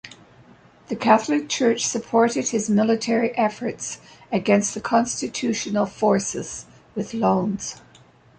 The 0.87 0.95
Catholic 0.95 1.47
Church 1.47 1.85
supported 1.85 2.49
his 2.49 2.71
military 2.71 3.37
efforts, 3.37 3.99
against 4.31 4.73
the 4.73 4.81
constitutional 4.81 5.85
forces, 5.85 6.65
with 6.95 7.13
loans. 7.13 7.79